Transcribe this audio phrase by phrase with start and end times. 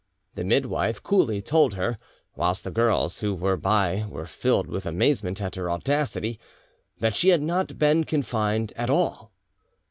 [0.33, 1.99] The midwife coolly told her,
[2.35, 6.39] whilst the girls who were by were filled with amazement at her audacity,
[6.97, 9.31] that she had not been confined at all.